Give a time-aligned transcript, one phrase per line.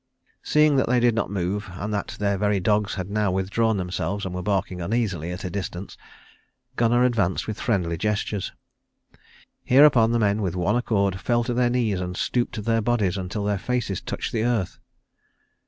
[0.41, 4.25] Seeing that they did not move, and that their very dogs had now withdrawn themselves
[4.25, 5.95] and were barking uneasily at a distance,
[6.75, 8.51] Gunnar advanced with friendly gestures.
[9.63, 13.43] Hereupon the men with one accord fell to their knees and stooped their bodies until
[13.43, 14.79] their faces touched the earth.